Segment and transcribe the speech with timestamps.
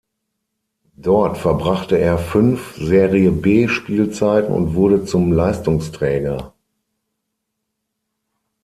[0.97, 6.55] Dort verbrachte er fünf Serie-B-Spielzeiten und wurde zum Leistungsträger.